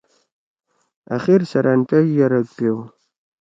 [1.15, 2.77] أخر سیرأن پیش یَرَگ پیؤ۔